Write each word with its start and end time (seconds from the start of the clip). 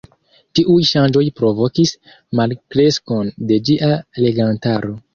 Tiuj 0.59 0.77
ŝanĝoj 0.91 1.23
provokis 1.41 1.93
malkreskon 2.41 3.33
de 3.53 3.63
ĝia 3.71 3.95
legantaro. 4.29 5.03